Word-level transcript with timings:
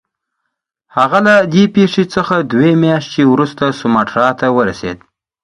هغه 0.95 1.19
له 1.27 1.35
دې 1.53 1.63
پیښې 1.75 2.03
څخه 2.13 2.35
دوې 2.51 2.71
میاشتې 2.83 3.23
وروسته 3.27 3.63
سوماټرا 3.79 4.29
ته 4.39 4.47
ورسېد. 4.57 4.97